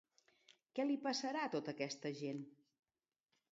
Què 0.79 0.85
li 0.87 0.95
passarà, 1.03 1.45
a 1.49 1.53
tota 1.57 1.73
aquesta 1.75 2.15
gent? 2.23 2.43